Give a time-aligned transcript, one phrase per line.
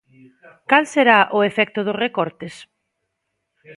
[0.69, 2.53] Cal será o efecto dos recortes?